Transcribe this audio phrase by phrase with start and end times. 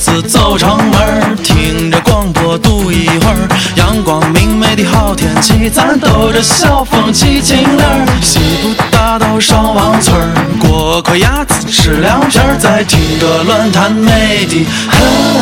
[0.00, 15.39] 子走城门听着广播读一会儿阳光明媚的好天气咱兜着小风起晴儿西部大道上王村儿过块鸭子吃凉皮儿再听着乱弹美的很